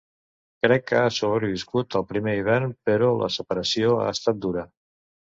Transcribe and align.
Crec 0.65 0.85
que 0.91 0.95
ha 0.99 1.09
sobreviscut 1.17 1.97
al 1.99 2.05
primer 2.13 2.33
hivern, 2.39 2.73
però 2.89 3.11
la 3.19 3.27
separació 3.35 3.91
ha 4.07 4.09
estat 4.15 4.41
dura. 4.47 4.65